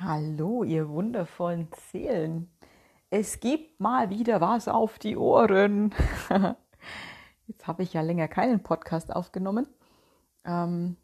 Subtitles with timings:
[0.00, 2.48] Hallo, ihr wundervollen Seelen.
[3.10, 5.92] Es gibt mal wieder was auf die Ohren.
[7.48, 9.66] Jetzt habe ich ja länger keinen Podcast aufgenommen.
[10.44, 10.96] Ähm,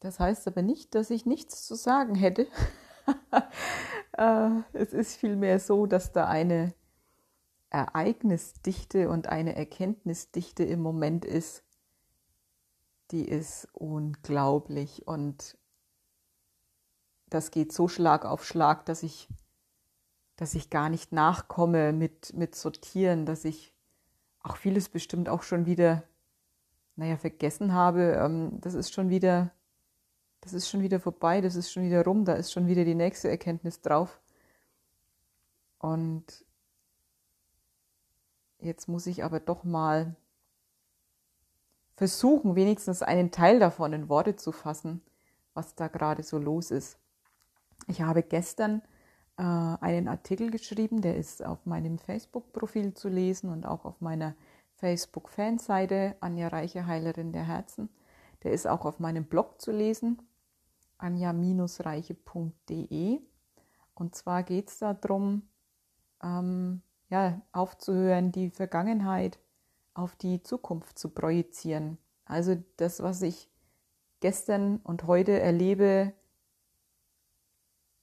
[0.00, 2.46] das heißt aber nicht, dass ich nichts zu sagen hätte.
[4.16, 6.72] äh, es ist vielmehr so, dass da eine
[7.68, 11.62] Ereignisdichte und eine Erkenntnisdichte im Moment ist,
[13.10, 15.58] die ist unglaublich und
[17.30, 19.28] das geht so Schlag auf Schlag, dass ich,
[20.36, 23.72] dass ich gar nicht nachkomme mit, mit Sortieren, dass ich
[24.42, 26.02] auch vieles bestimmt auch schon wieder,
[26.96, 28.14] naja, vergessen habe.
[28.14, 29.50] Ähm, das ist schon wieder,
[30.40, 32.94] das ist schon wieder vorbei, das ist schon wieder rum, da ist schon wieder die
[32.94, 34.20] nächste Erkenntnis drauf.
[35.78, 36.44] Und
[38.58, 40.16] jetzt muss ich aber doch mal
[41.96, 45.02] versuchen, wenigstens einen Teil davon in Worte zu fassen,
[45.54, 46.98] was da gerade so los ist.
[47.86, 48.82] Ich habe gestern
[49.36, 54.34] äh, einen Artikel geschrieben, der ist auf meinem Facebook-Profil zu lesen und auch auf meiner
[54.76, 57.90] Facebook-Fanseite Anja Reiche, Heilerin der Herzen.
[58.42, 60.22] Der ist auch auf meinem Blog zu lesen,
[60.98, 63.20] anja-reiche.de.
[63.94, 65.42] Und zwar geht es darum,
[66.22, 69.38] ähm, ja, aufzuhören, die Vergangenheit
[69.94, 71.98] auf die Zukunft zu projizieren.
[72.24, 73.48] Also das, was ich
[74.20, 76.12] gestern und heute erlebe,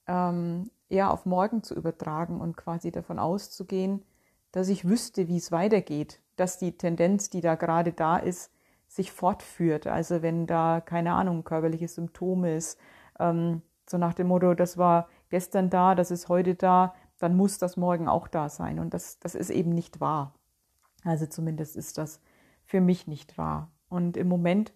[0.08, 4.04] ähm, eher auf morgen zu übertragen und quasi davon auszugehen,
[4.52, 8.52] dass ich wüsste, wie es weitergeht, dass die Tendenz, die da gerade da ist,
[8.88, 9.88] sich fortführt.
[9.88, 12.80] Also wenn da, keine Ahnung, körperliche Symptome ist,
[13.20, 17.58] ähm, so nach dem Motto, das war gestern da, das ist heute da, dann muss
[17.58, 18.80] das morgen auch da sein.
[18.80, 20.36] Und das, das ist eben nicht wahr.
[21.04, 22.22] Also zumindest ist das
[22.64, 23.72] für mich nicht wahr.
[23.90, 24.74] Und im Moment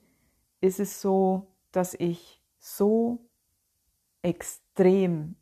[0.59, 3.29] ist es so, dass ich so
[4.21, 5.35] extrem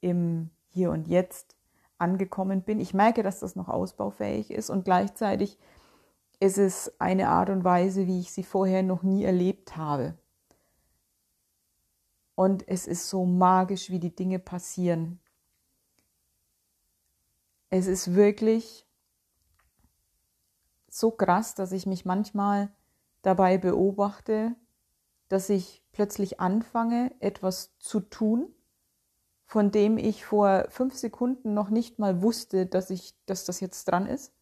[0.00, 1.56] im Hier und Jetzt
[1.98, 2.80] angekommen bin.
[2.80, 5.58] Ich merke, dass das noch ausbaufähig ist und gleichzeitig
[6.40, 10.16] ist es eine Art und Weise, wie ich sie vorher noch nie erlebt habe.
[12.34, 15.20] Und es ist so magisch, wie die Dinge passieren.
[17.68, 18.86] Es ist wirklich
[20.88, 22.72] so krass, dass ich mich manchmal
[23.20, 24.56] dabei beobachte,
[25.30, 28.52] dass ich plötzlich anfange, etwas zu tun,
[29.46, 33.84] von dem ich vor fünf Sekunden noch nicht mal wusste, dass ich, dass das jetzt
[33.84, 34.32] dran ist.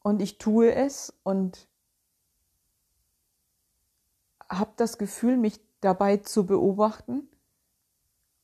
[0.00, 1.68] Und ich tue es und
[4.48, 7.28] habe das Gefühl, mich dabei zu beobachten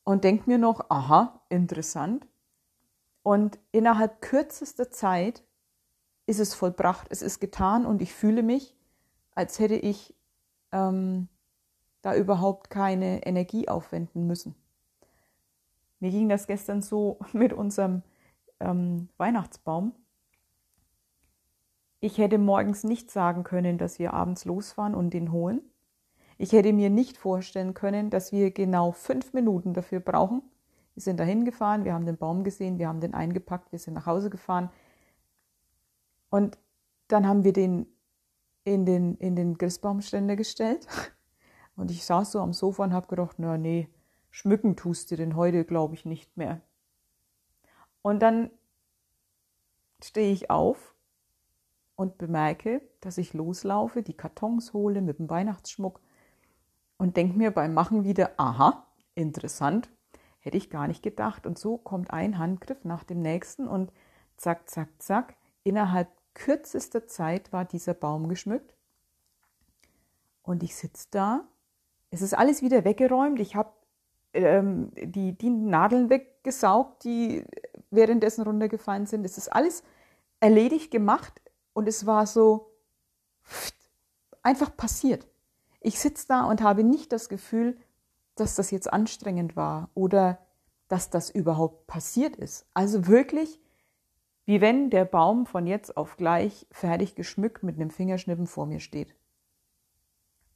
[0.05, 2.27] und denke mir noch, aha, interessant.
[3.25, 5.43] Und innerhalb kürzester Zeit
[6.27, 8.77] ist es vollbracht, es ist getan und ich fühle mich,
[9.35, 10.15] als hätte ich
[10.71, 11.29] ähm,
[12.03, 14.55] da überhaupt keine Energie aufwenden müssen.
[16.01, 18.03] Mir ging das gestern so mit unserem
[18.61, 19.93] ähm, Weihnachtsbaum.
[22.01, 25.61] Ich hätte morgens nicht sagen können, dass wir abends losfahren und den holen.
[26.37, 30.43] Ich hätte mir nicht vorstellen können, dass wir genau fünf Minuten dafür brauchen.
[30.95, 33.95] Wir sind dahin gefahren, wir haben den Baum gesehen, wir haben den eingepackt, wir sind
[33.95, 34.71] nach Hause gefahren.
[36.31, 36.59] Und
[37.07, 37.87] dann haben wir den
[38.65, 40.87] in den, in den Christbaumständer gestellt
[41.77, 43.89] Und ich saß so am Sofa und habe gedacht, na nee,
[44.31, 46.61] schmücken tust du denn heute, glaube ich, nicht mehr.
[48.03, 48.51] Und dann
[50.03, 50.95] stehe ich auf
[51.97, 56.01] und bemerke, dass ich loslaufe, die Kartons hole mit dem Weihnachtsschmuck
[56.97, 59.89] und denke mir beim Machen wieder, aha, interessant,
[60.41, 61.47] hätte ich gar nicht gedacht.
[61.47, 63.93] Und so kommt ein Handgriff nach dem nächsten und
[64.37, 68.75] zack, zack, zack, innerhalb kürzester Zeit war dieser Baum geschmückt.
[70.43, 71.49] Und ich sitze da
[72.13, 73.41] es ist alles wieder weggeräumt.
[73.41, 73.73] Ich habe
[74.35, 77.45] ähm, die, die Nadeln weggesaugt, die
[77.91, 79.25] währenddessen runtergefallen sind.
[79.25, 79.83] Es ist alles
[80.39, 81.41] erledigt gemacht
[81.73, 82.71] und es war so
[84.43, 85.27] einfach passiert.
[85.81, 87.79] Ich sitze da und habe nicht das Gefühl,
[88.37, 90.39] dass das jetzt anstrengend war oder
[90.89, 92.67] dass das überhaupt passiert ist.
[92.75, 93.59] Also wirklich,
[94.45, 98.81] wie wenn der Baum von jetzt auf gleich fertig geschmückt mit einem Fingerschnippen vor mir
[98.81, 99.15] steht.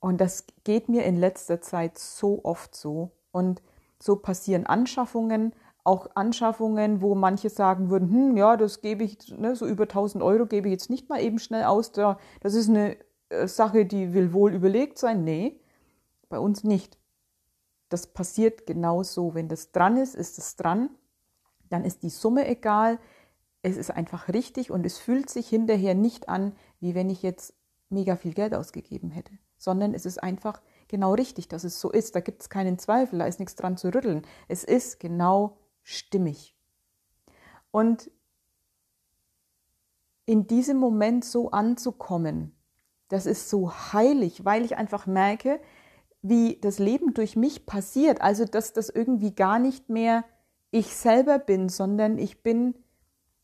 [0.07, 3.11] Und das geht mir in letzter Zeit so oft so.
[3.33, 3.61] Und
[4.01, 9.57] so passieren Anschaffungen, auch Anschaffungen, wo manche sagen würden, hm, ja, das gebe ich, ne,
[9.57, 11.91] so über 1000 Euro gebe ich jetzt nicht mal eben schnell aus.
[11.91, 12.97] Da, das ist eine
[13.31, 15.25] äh, Sache, die will wohl überlegt sein.
[15.25, 15.59] Nee,
[16.29, 17.01] bei uns nicht.
[17.89, 19.35] Das passiert genau so.
[19.35, 20.89] Wenn das dran ist, ist es dran.
[21.69, 23.01] Dann ist die Summe egal.
[23.63, 27.55] Es ist einfach richtig und es fühlt sich hinterher nicht an, wie wenn ich jetzt
[27.89, 32.15] mega viel Geld ausgegeben hätte sondern es ist einfach genau richtig, dass es so ist.
[32.15, 34.23] Da gibt es keinen Zweifel, da ist nichts dran zu rütteln.
[34.49, 36.57] Es ist genau stimmig.
[37.71, 38.11] Und
[40.25, 42.57] in diesem Moment so anzukommen,
[43.09, 45.61] das ist so heilig, weil ich einfach merke,
[46.23, 48.21] wie das Leben durch mich passiert.
[48.21, 50.25] Also, dass das irgendwie gar nicht mehr
[50.73, 52.75] ich selber bin, sondern ich bin,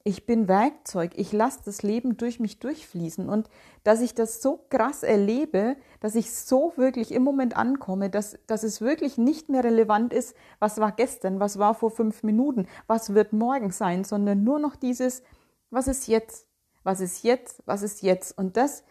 [0.05, 1.13] ich bin Werkzeug.
[1.17, 3.29] Ich lasse das Leben durch mich durchfließen.
[3.29, 3.49] Und
[3.85, 8.65] dass ich das so krass erlebe, dass ich so wirklich im Moment ankomme, dass, dass
[8.65, 13.15] es wirklich nicht mehr relevant ist, was war gestern, was war vor fünf Minuten, was
[13.15, 15.23] wird morgen sein, sondern nur noch dieses,
[15.71, 16.49] was ist jetzt,
[16.83, 18.37] was ist jetzt, was ist jetzt.
[18.37, 18.83] Und das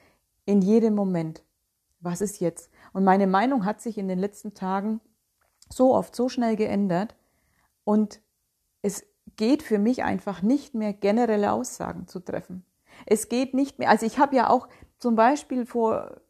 [0.45, 1.43] in jedem Moment.
[1.99, 2.71] Was ist jetzt?
[2.93, 5.01] Und meine Meinung hat sich in den letzten Tagen
[5.69, 7.15] so oft, so schnell geändert.
[7.83, 8.21] Und
[8.81, 9.05] es
[9.41, 12.63] geht für mich einfach nicht mehr generelle Aussagen zu treffen.
[13.07, 14.67] Es geht nicht mehr, also ich habe ja auch
[14.99, 16.21] zum Beispiel vor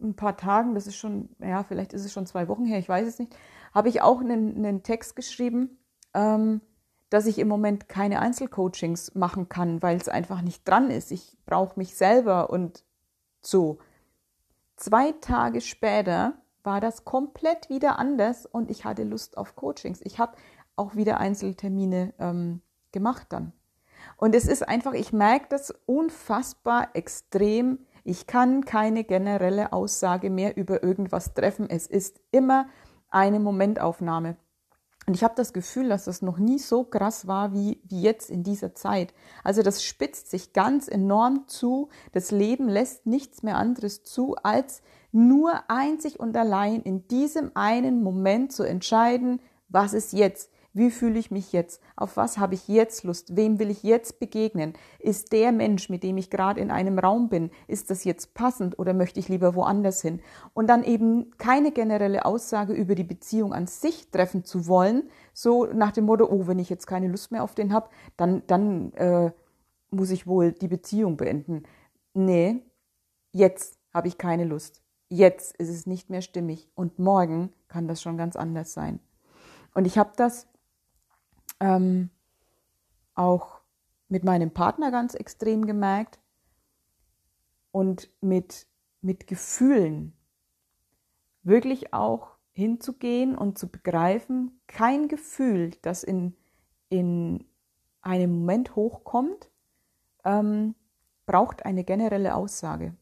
[0.00, 2.88] ein paar Tagen, das ist schon, ja, vielleicht ist es schon zwei Wochen her, ich
[2.88, 3.36] weiß es nicht,
[3.74, 5.76] habe ich auch einen, einen Text geschrieben,
[6.14, 6.62] ähm,
[7.10, 11.12] dass ich im Moment keine Einzelcoachings machen kann, weil es einfach nicht dran ist.
[11.12, 12.84] Ich brauche mich selber und
[13.42, 13.80] so.
[14.76, 20.00] Zwei Tage später war das komplett wieder anders und ich hatte Lust auf Coachings.
[20.04, 20.38] Ich habe
[20.76, 22.60] auch wieder Einzeltermine ähm,
[22.92, 23.52] gemacht dann.
[24.16, 27.80] Und es ist einfach, ich merke das unfassbar extrem.
[28.04, 31.68] Ich kann keine generelle Aussage mehr über irgendwas treffen.
[31.68, 32.66] Es ist immer
[33.10, 34.36] eine Momentaufnahme.
[35.06, 38.28] Und ich habe das Gefühl, dass das noch nie so krass war wie, wie jetzt
[38.28, 39.14] in dieser Zeit.
[39.44, 41.90] Also das spitzt sich ganz enorm zu.
[42.12, 44.82] Das Leben lässt nichts mehr anderes zu, als
[45.12, 50.50] nur einzig und allein in diesem einen Moment zu entscheiden, was ist jetzt.
[50.76, 51.80] Wie fühle ich mich jetzt?
[51.96, 53.34] Auf was habe ich jetzt Lust?
[53.34, 54.74] Wem will ich jetzt begegnen?
[54.98, 58.78] Ist der Mensch, mit dem ich gerade in einem Raum bin, ist das jetzt passend
[58.78, 60.20] oder möchte ich lieber woanders hin?
[60.52, 65.64] Und dann eben keine generelle Aussage über die Beziehung an sich treffen zu wollen, so
[65.64, 67.88] nach dem Motto, oh, wenn ich jetzt keine Lust mehr auf den habe,
[68.18, 69.30] dann, dann äh,
[69.88, 71.62] muss ich wohl die Beziehung beenden.
[72.12, 72.60] Nee,
[73.32, 74.82] jetzt habe ich keine Lust.
[75.08, 79.00] Jetzt ist es nicht mehr stimmig und morgen kann das schon ganz anders sein.
[79.72, 80.46] Und ich habe das
[81.60, 82.10] ähm,
[83.14, 83.60] auch
[84.08, 86.18] mit meinem Partner ganz extrem gemerkt
[87.72, 88.66] und mit,
[89.00, 90.12] mit Gefühlen
[91.42, 96.34] wirklich auch hinzugehen und zu begreifen, kein Gefühl, das in,
[96.88, 97.44] in
[98.00, 99.50] einem Moment hochkommt,
[100.24, 100.74] ähm,
[101.26, 102.94] braucht eine generelle Aussage.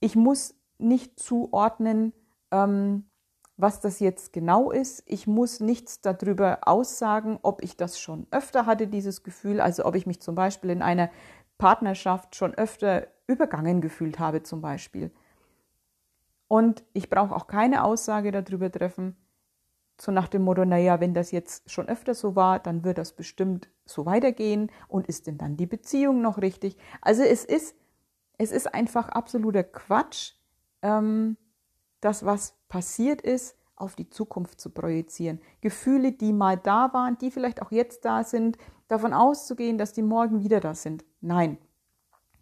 [0.00, 2.12] Ich muss nicht zuordnen,
[2.50, 3.08] ähm,
[3.58, 5.02] was das jetzt genau ist.
[5.06, 9.96] Ich muss nichts darüber aussagen, ob ich das schon öfter hatte, dieses Gefühl, also ob
[9.96, 11.10] ich mich zum Beispiel in einer
[11.58, 15.10] Partnerschaft schon öfter übergangen gefühlt habe zum Beispiel.
[16.46, 19.16] Und ich brauche auch keine Aussage darüber treffen,
[20.00, 23.12] so nach dem Motto, naja, wenn das jetzt schon öfter so war, dann wird das
[23.12, 26.76] bestimmt so weitergehen und ist denn dann die Beziehung noch richtig?
[27.02, 27.74] Also es ist,
[28.38, 30.34] es ist einfach absoluter Quatsch,
[30.82, 31.36] ähm,
[32.00, 35.40] das, was passiert ist, auf die Zukunft zu projizieren.
[35.60, 38.58] Gefühle, die mal da waren, die vielleicht auch jetzt da sind,
[38.88, 41.04] davon auszugehen, dass die morgen wieder da sind.
[41.20, 41.58] Nein.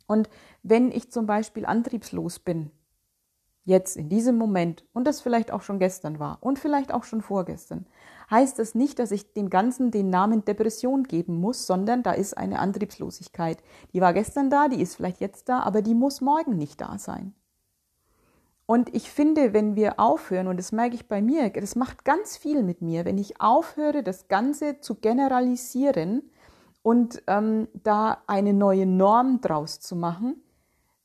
[0.06, 0.30] Und
[0.62, 2.70] wenn ich zum Beispiel antriebslos bin,
[3.64, 7.20] jetzt in diesem Moment, und das vielleicht auch schon gestern war und vielleicht auch schon
[7.20, 7.86] vorgestern,
[8.30, 12.38] heißt das nicht, dass ich dem Ganzen den Namen Depression geben muss, sondern da ist
[12.38, 13.62] eine Antriebslosigkeit.
[13.92, 16.98] Die war gestern da, die ist vielleicht jetzt da, aber die muss morgen nicht da
[16.98, 17.34] sein.
[18.66, 22.36] Und ich finde, wenn wir aufhören, und das merke ich bei mir, das macht ganz
[22.36, 26.30] viel mit mir, wenn ich aufhöre, das Ganze zu generalisieren
[26.82, 30.42] und ähm, da eine neue Norm draus zu machen,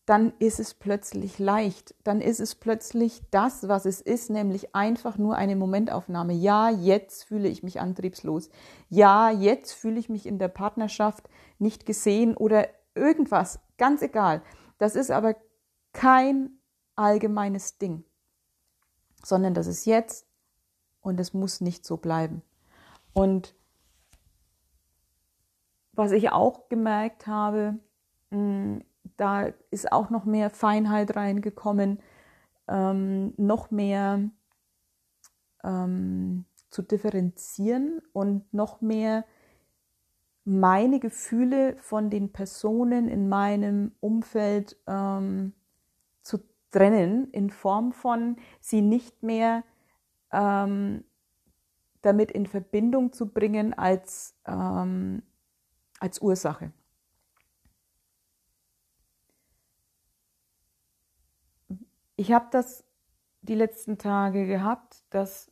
[0.08, 1.94] dann ist es plötzlich leicht.
[2.04, 6.34] Dann ist es plötzlich das, was es ist, nämlich einfach nur eine Momentaufnahme.
[6.34, 8.50] Ja, jetzt fühle ich mich antriebslos.
[8.90, 13.60] Ja, jetzt fühle ich mich in der Partnerschaft nicht gesehen oder irgendwas.
[13.78, 14.42] Ganz egal.
[14.80, 15.36] Das ist aber
[15.94, 16.61] kein
[17.02, 18.04] allgemeines Ding,
[19.24, 20.28] sondern das ist jetzt
[21.02, 22.42] und es muss nicht so bleiben.
[23.14, 23.56] Und
[25.94, 27.80] was ich auch gemerkt habe,
[28.30, 28.80] mm,
[29.18, 32.00] da ist auch noch mehr Feinheit reingekommen,
[32.68, 34.30] ähm, noch mehr
[35.64, 39.26] ähm, zu differenzieren und noch mehr
[40.44, 45.54] meine Gefühle von den Personen in meinem Umfeld ähm,
[46.72, 49.64] trennen in Form von sie nicht mehr
[50.32, 51.04] ähm,
[52.02, 55.22] damit in Verbindung zu bringen als, ähm,
[56.00, 56.72] als Ursache.
[62.16, 62.84] Ich habe das
[63.42, 65.52] die letzten Tage gehabt, dass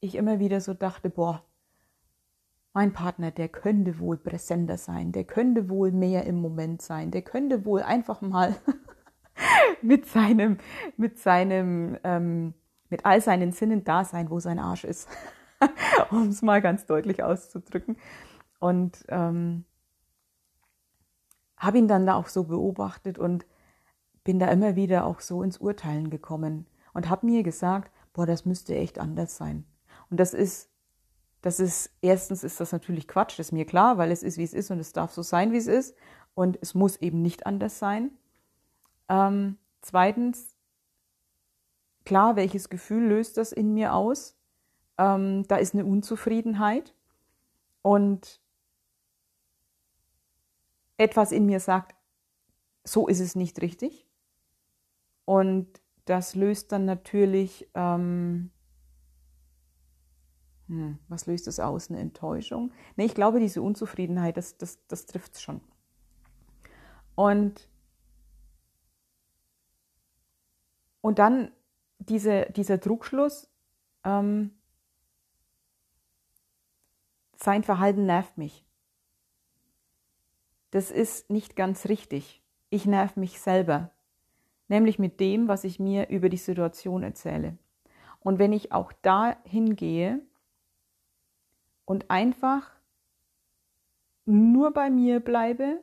[0.00, 1.44] ich immer wieder so dachte, boah,
[2.72, 7.22] mein Partner, der könnte wohl präsenter sein, der könnte wohl mehr im Moment sein, der
[7.22, 8.54] könnte wohl einfach mal
[9.82, 10.58] mit seinem,
[10.96, 12.54] mit seinem, ähm,
[12.88, 15.08] mit all seinen Sinnen da sein, wo sein Arsch ist,
[16.10, 17.96] um es mal ganz deutlich auszudrücken.
[18.58, 19.64] Und ähm,
[21.56, 23.46] habe ihn dann da auch so beobachtet und
[24.24, 28.44] bin da immer wieder auch so ins Urteilen gekommen und habe mir gesagt, boah, das
[28.44, 29.64] müsste echt anders sein.
[30.10, 30.70] Und das ist,
[31.42, 34.44] das ist, erstens ist das natürlich Quatsch, das ist mir klar, weil es ist, wie
[34.44, 35.96] es ist und es darf so sein, wie es ist
[36.34, 38.10] und es muss eben nicht anders sein.
[39.08, 40.56] Ähm, zweitens,
[42.04, 44.36] klar, welches Gefühl löst das in mir aus?
[44.98, 46.94] Ähm, da ist eine Unzufriedenheit
[47.82, 48.40] und
[50.96, 51.94] etwas in mir sagt,
[52.84, 54.06] so ist es nicht richtig.
[55.24, 55.68] Und
[56.06, 58.50] das löst dann natürlich, ähm,
[60.68, 61.90] hm, was löst das aus?
[61.90, 62.72] Eine Enttäuschung?
[62.96, 65.60] Ne, ich glaube, diese Unzufriedenheit, das, das, das trifft es schon.
[67.14, 67.68] Und,
[71.06, 71.50] und dann
[71.98, 73.48] diese, dieser Druckschluss,
[74.04, 74.50] ähm,
[77.36, 78.66] sein Verhalten nervt mich
[80.76, 82.42] das ist nicht ganz richtig.
[82.68, 83.92] Ich nerv mich selber,
[84.68, 87.56] nämlich mit dem, was ich mir über die Situation erzähle.
[88.20, 90.20] Und wenn ich auch da hingehe
[91.86, 92.70] und einfach
[94.26, 95.82] nur bei mir bleibe,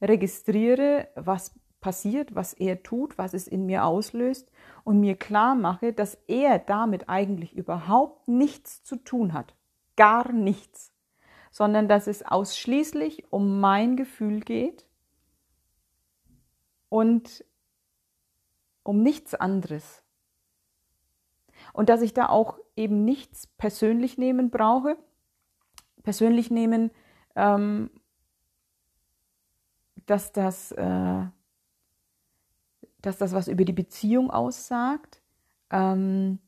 [0.00, 4.50] registriere, was passiert, was er tut, was es in mir auslöst
[4.84, 9.54] und mir klar mache, dass er damit eigentlich überhaupt nichts zu tun hat.
[9.96, 10.92] Gar nichts
[11.50, 14.86] sondern dass es ausschließlich um mein Gefühl geht
[16.88, 17.44] und
[18.82, 20.02] um nichts anderes.
[21.72, 24.96] Und dass ich da auch eben nichts persönlich nehmen brauche.
[26.02, 26.90] Persönlich nehmen,
[27.34, 27.90] ähm,
[30.06, 31.26] dass, das, äh,
[33.02, 35.22] dass das was über die Beziehung aussagt.
[35.70, 36.38] Ähm,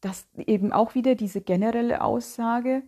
[0.00, 2.82] dass eben auch wieder diese generelle Aussage,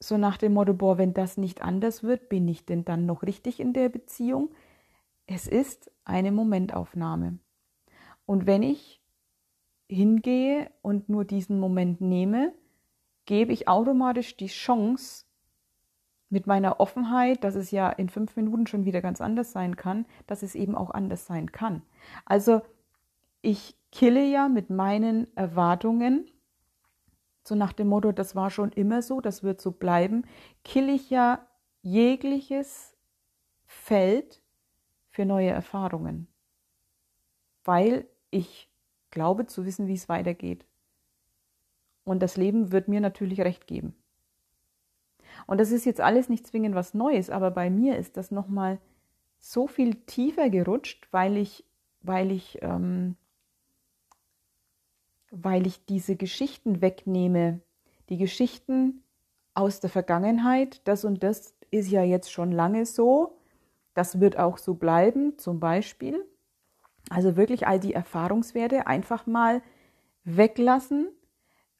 [0.00, 3.22] so nach dem Motto, boah, wenn das nicht anders wird, bin ich denn dann noch
[3.22, 4.50] richtig in der Beziehung?
[5.26, 7.38] Es ist eine Momentaufnahme.
[8.24, 9.02] Und wenn ich
[9.88, 12.54] hingehe und nur diesen Moment nehme,
[13.26, 15.24] gebe ich automatisch die Chance,
[16.30, 20.06] mit meiner Offenheit, dass es ja in fünf Minuten schon wieder ganz anders sein kann,
[20.26, 21.82] dass es eben auch anders sein kann.
[22.26, 22.60] Also
[23.40, 26.26] ich kille ja mit meinen Erwartungen
[27.48, 30.26] so nach dem Motto, das war schon immer so, das wird so bleiben,
[30.64, 31.46] kill ich ja
[31.80, 32.94] jegliches
[33.64, 34.42] Feld
[35.10, 36.28] für neue Erfahrungen,
[37.64, 38.70] weil ich
[39.10, 40.66] glaube zu wissen, wie es weitergeht.
[42.04, 43.94] Und das Leben wird mir natürlich recht geben.
[45.48, 48.78] Und das ist jetzt alles nicht zwingend was Neues, aber bei mir ist das nochmal
[49.40, 51.64] so viel tiefer gerutscht, weil ich,
[52.02, 53.16] weil ich ähm,
[55.30, 57.60] weil ich diese Geschichten wegnehme.
[58.08, 59.02] Die Geschichten
[59.54, 63.38] aus der Vergangenheit, das und das ist ja jetzt schon lange so,
[63.94, 66.24] das wird auch so bleiben, zum Beispiel.
[67.10, 69.62] Also wirklich all die Erfahrungswerte einfach mal
[70.24, 71.08] weglassen,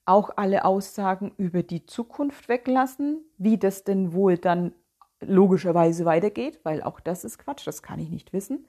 [0.08, 4.72] auch alle Aussagen über die Zukunft weglassen, wie das denn wohl dann
[5.20, 8.66] logischerweise weitergeht, weil auch das ist Quatsch, das kann ich nicht wissen.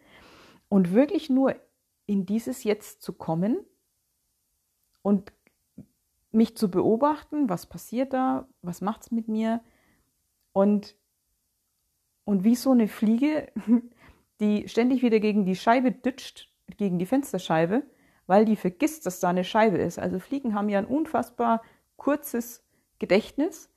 [0.67, 1.55] Und wirklich nur
[2.05, 3.57] in dieses Jetzt zu kommen
[5.01, 5.31] und
[6.31, 9.61] mich zu beobachten, was passiert da, was macht es mit mir
[10.51, 10.95] und,
[12.25, 13.51] und wie so eine Fliege,
[14.41, 17.83] die ständig wieder gegen die Scheibe dütscht, gegen die Fensterscheibe,
[18.29, 19.97] weil die vergisst, dass da eine Scheibe ist.
[19.97, 21.63] Also Fliegen haben ja ein unfassbar
[21.97, 22.63] kurzes
[22.99, 23.71] Gedächtnis.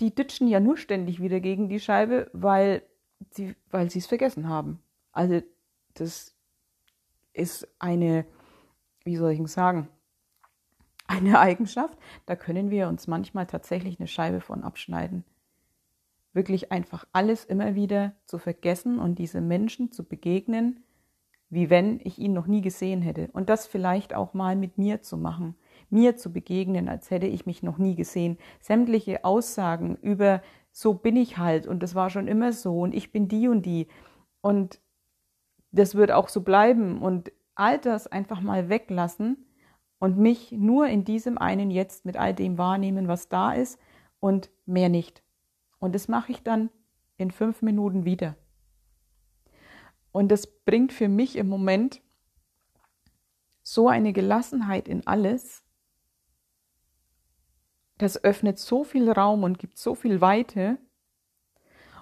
[0.00, 2.82] Die ditschen ja nur ständig wieder gegen die Scheibe, weil
[3.30, 4.80] sie weil es vergessen haben.
[5.12, 5.42] Also
[5.94, 6.34] das
[7.34, 8.26] ist eine,
[9.04, 9.88] wie soll ich sagen,
[11.06, 11.96] eine Eigenschaft,
[12.26, 15.24] da können wir uns manchmal tatsächlich eine Scheibe von abschneiden.
[16.32, 20.82] Wirklich einfach alles immer wieder zu vergessen und diese Menschen zu begegnen,
[21.54, 23.28] wie wenn ich ihn noch nie gesehen hätte.
[23.32, 25.54] Und das vielleicht auch mal mit mir zu machen,
[25.88, 28.38] mir zu begegnen, als hätte ich mich noch nie gesehen.
[28.60, 30.42] Sämtliche Aussagen über
[30.72, 33.64] so bin ich halt und das war schon immer so und ich bin die und
[33.64, 33.86] die
[34.40, 34.80] und
[35.70, 39.46] das wird auch so bleiben und all das einfach mal weglassen
[39.98, 43.78] und mich nur in diesem einen Jetzt mit all dem wahrnehmen, was da ist
[44.20, 45.22] und mehr nicht.
[45.78, 46.70] Und das mache ich dann
[47.16, 48.36] in fünf Minuten wieder.
[50.14, 52.00] Und das bringt für mich im Moment
[53.64, 55.64] so eine Gelassenheit in alles.
[57.98, 60.78] Das öffnet so viel Raum und gibt so viel Weite.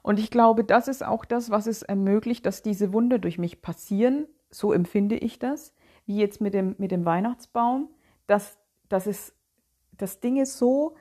[0.03, 3.63] Und ich glaube, das ist auch das, was es ermöglicht, dass diese Wunder durch mich
[3.63, 4.27] passieren.
[4.51, 5.73] So empfinde ich das,
[6.05, 7.89] wie jetzt mit dem, mit dem Weihnachtsbaum,
[8.27, 8.59] dass,
[8.91, 9.35] dass, es,
[9.97, 10.97] dass Dinge so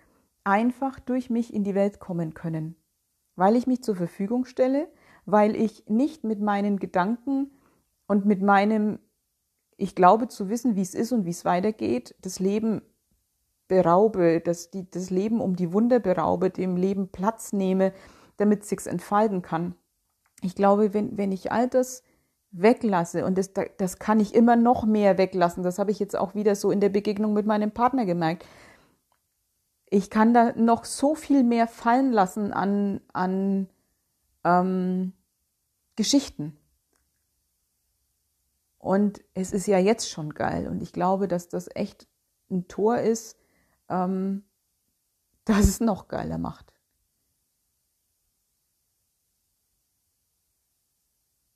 [0.45, 2.77] einfach durch mich in die Welt kommen können,
[3.35, 4.87] weil ich mich zur Verfügung stelle,
[5.25, 7.51] weil ich nicht mit meinen Gedanken
[8.07, 8.99] und mit meinem,
[9.77, 12.81] ich glaube zu wissen, wie es ist und wie es weitergeht, das Leben
[13.67, 17.93] beraube, das, die, das Leben um die Wunder beraube, dem Leben Platz nehme,
[18.37, 19.75] damit es sich entfalten kann.
[20.41, 22.03] Ich glaube, wenn, wenn ich all das
[22.51, 26.35] weglasse, und das, das kann ich immer noch mehr weglassen, das habe ich jetzt auch
[26.35, 28.45] wieder so in der Begegnung mit meinem Partner gemerkt,
[29.89, 33.69] ich kann da noch so viel mehr fallen lassen an, an
[34.43, 35.13] ähm,
[35.95, 36.57] Geschichten.
[38.77, 40.67] Und es ist ja jetzt schon geil.
[40.67, 42.07] Und ich glaube, dass das echt
[42.49, 43.37] ein Tor ist,
[43.89, 44.43] ähm,
[45.45, 46.73] das es noch geiler macht.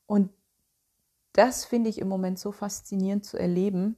[0.07, 0.31] Und
[1.33, 3.97] das finde ich im Moment so faszinierend zu erleben,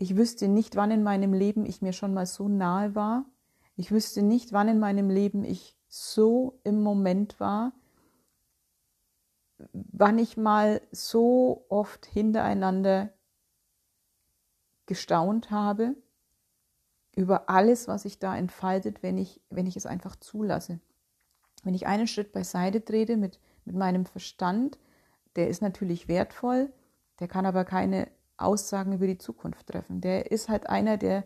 [0.00, 3.24] ich wüsste nicht, wann in meinem Leben ich mir schon mal so nahe war.
[3.74, 7.72] Ich wüsste nicht, wann in meinem Leben ich so im Moment war,
[9.72, 13.12] wann ich mal so oft hintereinander
[14.86, 15.96] gestaunt habe
[17.16, 20.78] über alles, was sich da entfaltet, wenn ich, wenn ich es einfach zulasse.
[21.64, 24.78] Wenn ich einen Schritt beiseite trete mit, mit meinem Verstand,
[25.34, 26.72] der ist natürlich wertvoll,
[27.18, 30.00] der kann aber keine Aussagen über die Zukunft treffen.
[30.00, 31.24] Der ist halt einer, der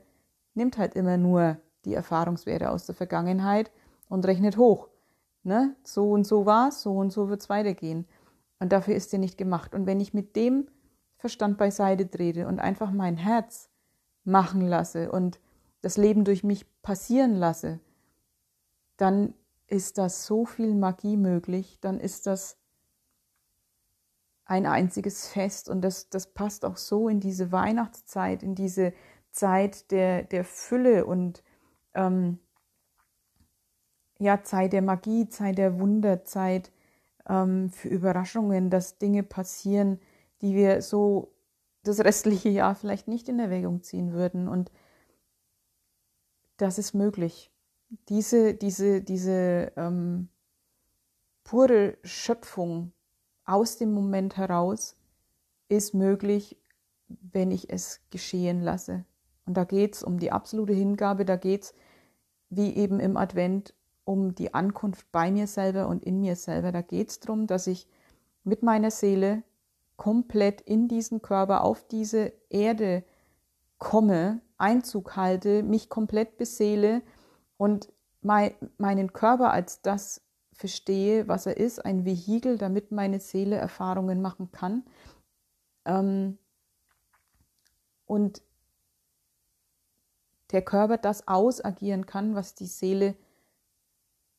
[0.55, 3.71] nimmt halt immer nur die Erfahrungswerte aus der Vergangenheit
[4.13, 4.89] und rechnet hoch.
[5.43, 5.75] Ne?
[5.83, 8.07] So und so war es, so und so wird es weitergehen.
[8.61, 9.75] Und dafür ist er nicht gemacht.
[9.75, 10.69] Und wenn ich mit dem
[11.17, 13.71] Verstand beiseite trete und einfach mein Herz
[14.25, 15.41] machen lasse und
[15.81, 17.81] das Leben durch mich passieren lasse,
[18.97, 19.35] dann
[19.67, 22.59] ist das so viel Magie möglich, dann ist das
[24.45, 28.93] ein einziges Fest und das, das passt auch so in diese Weihnachtszeit, in diese
[29.31, 31.43] Zeit der, der Fülle und
[31.95, 32.39] ähm,
[34.23, 36.71] ja, Zeit der Magie, Zeit der Wunder, Zeit
[37.29, 39.99] ähm, für Überraschungen, dass Dinge passieren,
[40.43, 41.35] die wir so
[41.83, 44.47] das restliche Jahr vielleicht nicht in Erwägung ziehen würden.
[44.47, 44.71] Und
[46.57, 47.51] das ist möglich.
[48.09, 50.29] Diese, diese, diese ähm,
[51.43, 52.93] pure Schöpfung
[53.45, 54.97] aus dem Moment heraus
[55.69, 56.57] ist möglich,
[57.09, 59.05] wenn ich es geschehen lasse.
[59.47, 61.75] Und da geht es um die absolute Hingabe, da geht es,
[62.51, 66.73] wie eben im Advent, um die Ankunft bei mir selber und in mir selber.
[66.73, 67.87] Da geht es darum, dass ich
[68.45, 69.43] mit meiner Seele
[69.97, 73.05] komplett in diesen Körper, auf diese Erde
[73.79, 77.03] komme, Einzug halte, mich komplett beseele
[77.57, 83.57] und mein, meinen Körper als das verstehe, was er ist, ein Vehikel, damit meine Seele
[83.57, 84.85] Erfahrungen machen kann.
[85.85, 86.39] Ähm,
[88.07, 88.43] und
[90.53, 93.17] der Körper das ausagieren kann, was die Seele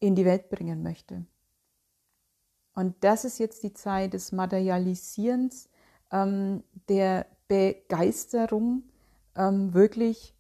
[0.03, 1.25] in die Welt bringen möchte.
[2.75, 5.69] Und das ist jetzt die Zeit des Materialisierens,
[6.11, 8.83] ähm, der Begeisterung,
[9.35, 10.35] ähm, wirklich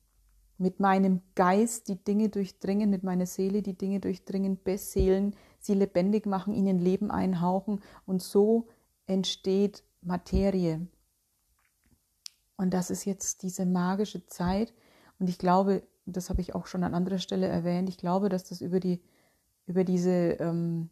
[0.57, 6.25] mit meinem Geist die Dinge durchdringen, mit meiner Seele die Dinge durchdringen, beseelen, sie lebendig
[6.25, 8.67] machen, ihnen Leben einhauchen und so
[9.05, 10.87] entsteht Materie.
[12.57, 14.73] Und das ist jetzt diese magische Zeit
[15.19, 18.43] und ich glaube, das habe ich auch schon an anderer Stelle erwähnt, ich glaube, dass
[18.43, 19.01] das über, die,
[19.65, 20.89] über diese ähm,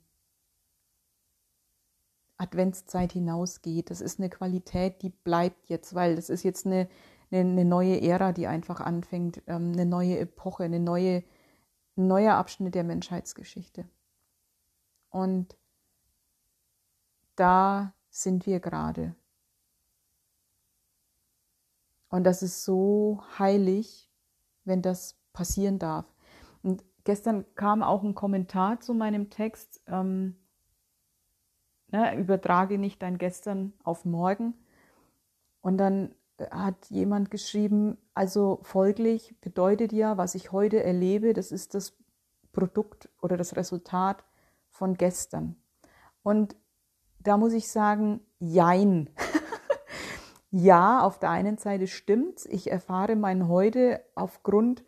[2.37, 3.89] Adventszeit hinausgeht.
[3.89, 6.89] Das ist eine Qualität, die bleibt jetzt, weil das ist jetzt eine,
[7.31, 11.23] eine, eine neue Ära, die einfach anfängt, ähm, eine neue Epoche, eine neue,
[11.97, 13.85] ein neuer Abschnitt der Menschheitsgeschichte.
[15.09, 15.55] Und
[17.35, 19.15] da sind wir gerade.
[22.09, 24.09] Und das ist so heilig,
[24.65, 26.05] wenn das passieren darf.
[27.03, 30.35] Gestern kam auch ein Kommentar zu meinem Text, ähm,
[31.91, 34.53] ne, übertrage nicht dein Gestern auf morgen.
[35.61, 41.51] Und dann äh, hat jemand geschrieben, also folglich bedeutet ja, was ich heute erlebe, das
[41.51, 41.97] ist das
[42.51, 44.23] Produkt oder das Resultat
[44.69, 45.55] von gestern.
[46.23, 46.55] Und
[47.19, 49.09] da muss ich sagen, jein.
[50.51, 54.83] ja, auf der einen Seite stimmt Ich erfahre mein Heute aufgrund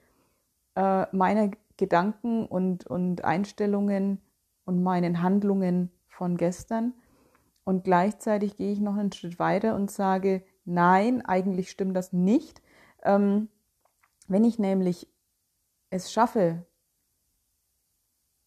[0.75, 1.51] äh, meiner
[1.83, 4.21] Gedanken und, und Einstellungen
[4.65, 6.93] und meinen Handlungen von gestern.
[7.65, 12.61] Und gleichzeitig gehe ich noch einen Schritt weiter und sage, Nein, eigentlich stimmt das nicht.
[13.03, 13.49] Ähm,
[14.27, 15.09] wenn ich nämlich
[15.89, 16.65] es schaffe,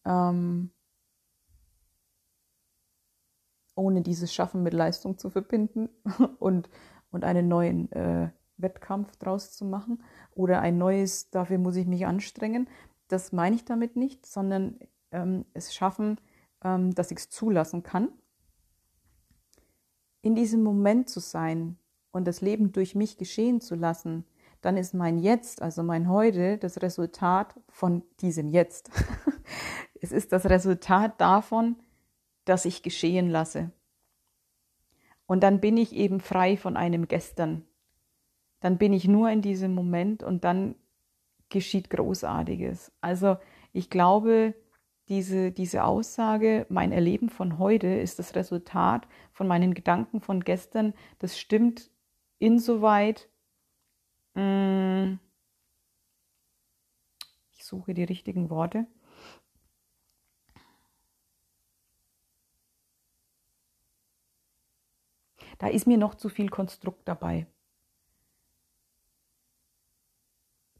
[0.05, 0.71] ähm,
[3.75, 5.89] ohne dieses Schaffen mit Leistung zu verbinden
[6.39, 6.69] und,
[7.11, 12.07] und einen neuen äh, Wettkampf draus zu machen oder ein neues, dafür muss ich mich
[12.07, 12.67] anstrengen.
[13.07, 14.79] Das meine ich damit nicht, sondern
[15.11, 16.19] ähm, es schaffen,
[16.63, 18.09] ähm, dass ich es zulassen kann,
[20.21, 21.77] in diesem Moment zu sein
[22.11, 24.25] und das Leben durch mich geschehen zu lassen,
[24.61, 28.89] dann ist mein Jetzt, also mein Heute, das Resultat von diesem Jetzt.
[30.01, 31.77] es ist das Resultat davon,
[32.45, 33.71] dass ich geschehen lasse.
[35.27, 37.65] Und dann bin ich eben frei von einem Gestern.
[38.59, 40.75] Dann bin ich nur in diesem Moment und dann
[41.49, 42.91] geschieht Großartiges.
[43.01, 43.37] Also
[43.73, 44.53] ich glaube,
[45.09, 50.93] diese, diese Aussage, mein Erleben von heute ist das Resultat von meinen Gedanken von gestern,
[51.19, 51.89] das stimmt
[52.39, 53.29] insoweit,
[54.35, 55.15] mm,
[57.53, 58.85] ich suche die richtigen Worte.
[65.57, 67.47] Da ist mir noch zu viel Konstrukt dabei.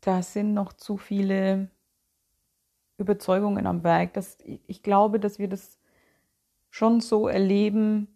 [0.08, 1.70] Da sind noch zu viele
[2.98, 4.14] Überzeugungen am Werk.
[4.14, 5.78] Dass, ich glaube, dass wir das
[6.70, 8.08] schon so erleben,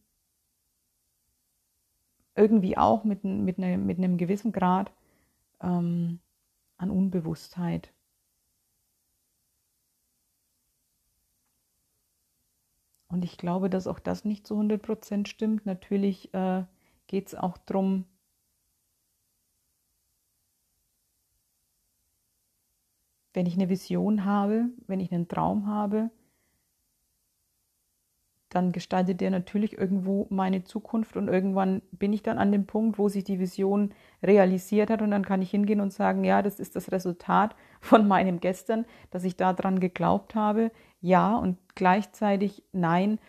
[2.34, 4.94] irgendwie auch mit, mit, ne, mit einem gewissen Grad
[5.62, 6.22] ähm,
[6.78, 7.92] an Unbewusstheit.
[13.10, 15.66] Und ich glaube, dass auch das nicht zu 100 Prozent stimmt.
[15.66, 16.64] Natürlich äh,
[17.08, 18.06] geht es auch darum,
[23.34, 26.10] wenn ich eine Vision habe, wenn ich einen Traum habe,
[28.52, 33.00] dann gestaltet der natürlich irgendwo meine Zukunft und irgendwann bin ich dann an dem Punkt,
[33.00, 36.60] wo sich die Vision realisiert hat und dann kann ich hingehen und sagen, ja, das
[36.60, 43.20] ist das Resultat von meinem Gestern, dass ich daran geglaubt habe, ja und gleichzeitig nein,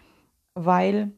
[0.54, 1.12] weil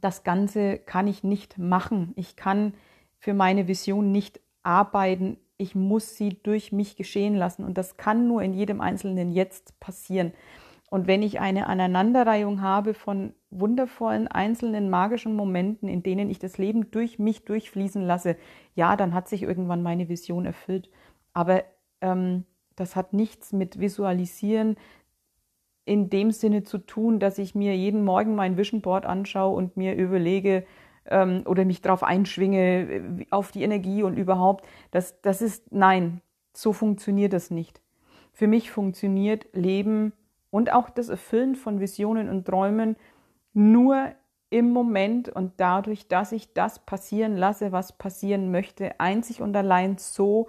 [0.00, 2.12] das Ganze kann ich nicht machen.
[2.16, 2.74] Ich kann
[3.18, 7.64] für meine Vision nicht arbeiten ich muss sie durch mich geschehen lassen.
[7.64, 10.32] Und das kann nur in jedem einzelnen Jetzt passieren.
[10.88, 16.58] Und wenn ich eine Aneinanderreihung habe von wundervollen, einzelnen, magischen Momenten, in denen ich das
[16.58, 18.36] Leben durch mich durchfließen lasse,
[18.74, 20.90] ja, dann hat sich irgendwann meine Vision erfüllt.
[21.32, 21.64] Aber
[22.00, 22.44] ähm,
[22.76, 24.76] das hat nichts mit Visualisieren
[25.84, 29.76] in dem Sinne zu tun, dass ich mir jeden Morgen mein Vision Board anschaue und
[29.76, 30.66] mir überlege,
[31.08, 34.66] ähm, oder mich darauf einschwinge, äh, auf die Energie und überhaupt.
[34.90, 36.20] Das, das ist, nein,
[36.52, 37.80] so funktioniert das nicht.
[38.32, 40.12] Für mich funktioniert Leben
[40.50, 42.96] und auch das Erfüllen von Visionen und Träumen
[43.52, 44.12] nur
[44.50, 49.98] im Moment und dadurch, dass ich das passieren lasse, was passieren möchte, einzig und allein
[49.98, 50.46] so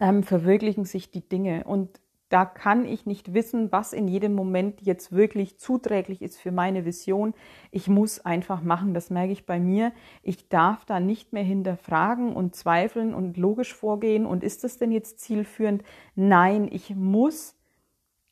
[0.00, 1.64] ähm, verwirklichen sich die Dinge.
[1.64, 6.52] Und da kann ich nicht wissen, was in jedem Moment jetzt wirklich zuträglich ist für
[6.52, 7.32] meine Vision.
[7.70, 9.92] Ich muss einfach machen, das merke ich bei mir.
[10.22, 14.26] Ich darf da nicht mehr hinterfragen und zweifeln und logisch vorgehen.
[14.26, 15.82] Und ist das denn jetzt zielführend?
[16.14, 17.56] Nein, ich muss.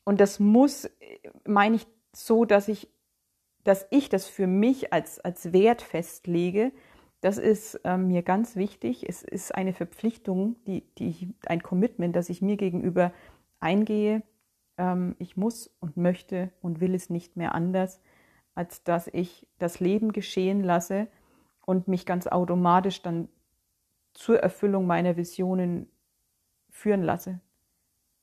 [0.03, 0.89] Und das muss,
[1.45, 2.87] meine ich so, dass ich,
[3.63, 6.71] dass ich das für mich als, als Wert festlege.
[7.21, 9.09] Das ist äh, mir ganz wichtig.
[9.09, 13.11] Es ist eine Verpflichtung, die, die, ein Commitment, das ich mir gegenüber
[13.59, 14.23] eingehe,
[14.77, 18.01] ähm, ich muss und möchte und will es nicht mehr anders,
[18.55, 21.07] als dass ich das Leben geschehen lasse
[21.65, 23.29] und mich ganz automatisch dann
[24.13, 25.89] zur Erfüllung meiner Visionen
[26.69, 27.39] führen lasse.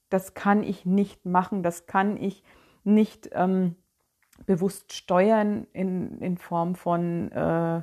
[0.09, 2.43] Das kann ich nicht machen, das kann ich
[2.83, 3.77] nicht ähm,
[4.47, 7.83] bewusst steuern in, in Form von, äh,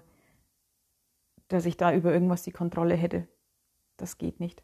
[1.47, 3.27] dass ich da über irgendwas die Kontrolle hätte.
[3.97, 4.63] Das geht nicht.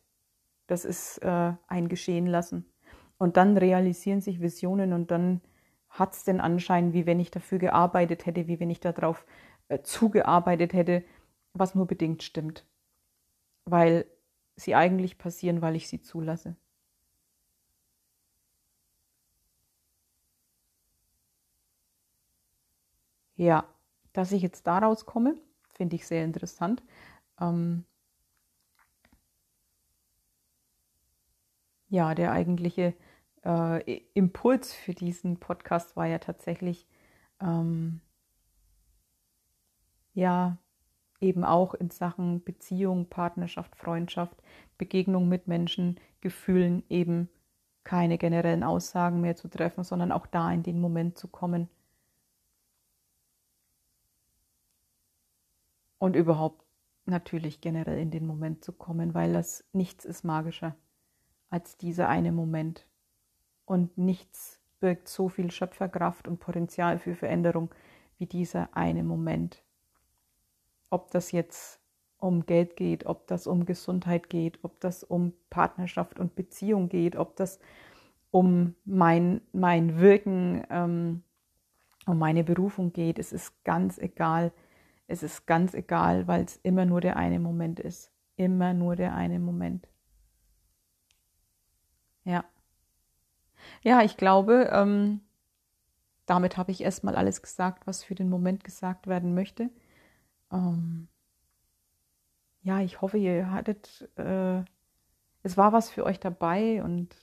[0.67, 2.65] Das ist äh, ein Geschehen lassen.
[3.17, 5.41] Und dann realisieren sich Visionen und dann
[5.89, 9.25] hat es den Anschein, wie wenn ich dafür gearbeitet hätte, wie wenn ich darauf
[9.69, 11.03] äh, zugearbeitet hätte,
[11.53, 12.65] was nur bedingt stimmt.
[13.65, 14.05] Weil
[14.55, 16.55] sie eigentlich passieren, weil ich sie zulasse.
[23.35, 23.65] Ja,
[24.13, 25.35] dass ich jetzt daraus komme,
[25.73, 26.81] finde ich sehr interessant.
[27.41, 27.85] Ähm,
[31.89, 32.93] ja, der eigentliche
[33.45, 36.87] äh, Impuls für diesen Podcast war ja tatsächlich,
[37.41, 38.01] ähm,
[40.13, 40.57] ja,
[41.19, 44.35] eben auch in Sachen Beziehung, Partnerschaft, Freundschaft,
[44.77, 47.29] Begegnung mit Menschen, Gefühlen eben
[47.83, 51.69] keine generellen Aussagen mehr zu treffen, sondern auch da in den Moment zu kommen.
[55.99, 56.63] Und überhaupt
[57.05, 60.75] natürlich generell in den Moment zu kommen, weil das nichts ist magischer
[61.49, 62.85] als dieser eine Moment.
[63.65, 67.69] Und nichts birgt so viel Schöpferkraft und Potenzial für Veränderung
[68.17, 69.63] wie dieser eine Moment.
[70.89, 71.79] Ob das jetzt
[72.19, 77.15] um Geld geht, ob das um Gesundheit geht, ob das um Partnerschaft und Beziehung geht,
[77.15, 77.59] ob das
[78.31, 81.23] um mein, mein Wirken, ähm,
[82.05, 83.19] um meine Berufung geht.
[83.19, 84.51] Es ist ganz egal.
[85.07, 88.11] Es ist ganz egal, weil es immer nur der eine Moment ist.
[88.35, 89.87] Immer nur der eine Moment.
[92.27, 92.43] Ja.
[93.83, 95.21] Ja, ich glaube, ähm,
[96.25, 99.69] damit habe ich erstmal alles gesagt, was für den Moment gesagt werden möchte.
[100.51, 101.07] Ähm,
[102.63, 104.61] ja, ich hoffe, ihr hattet, äh,
[105.43, 107.15] es war was für euch dabei und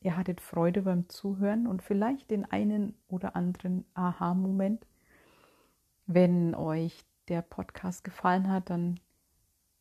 [0.00, 4.86] ihr hattet Freude beim Zuhören und vielleicht den einen oder anderen Aha-Moment.
[6.06, 9.00] Wenn euch der Podcast gefallen hat, dann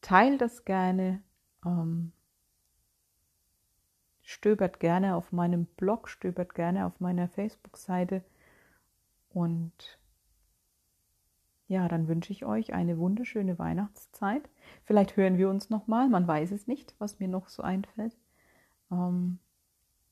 [0.01, 1.21] teilt das gerne.
[1.65, 2.13] Ähm,
[4.29, 8.23] stöbert gerne auf meinem Blog, stöbert gerne auf meiner Facebook-Seite
[9.29, 9.99] und
[11.67, 14.47] ja, dann wünsche ich euch eine wunderschöne Weihnachtszeit.
[14.83, 18.15] Vielleicht hören wir uns nochmal, man weiß es nicht, was mir noch so einfällt.
[18.91, 19.39] Ähm,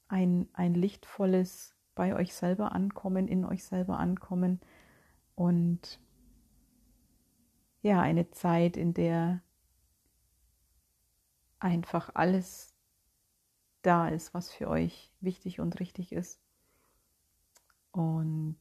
[0.08, 4.60] ein, ein lichtvolles bei euch selber ankommen, in euch selber ankommen
[5.36, 6.00] und
[7.84, 9.42] ja, eine Zeit, in der
[11.60, 12.77] einfach alles
[13.88, 16.42] da ist, was für euch wichtig und richtig ist.
[17.92, 18.58] Und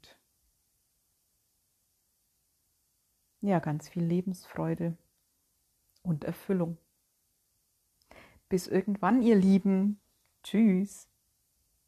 [3.40, 4.96] ja, ganz viel Lebensfreude
[6.02, 6.78] und Erfüllung.
[8.48, 10.00] Bis irgendwann, ihr Lieben.
[10.44, 11.08] Tschüss.